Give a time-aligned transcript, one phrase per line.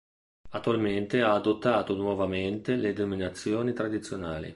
[0.53, 4.49] Attualmente ha adottato nuovamente le denominazioni tradizionali.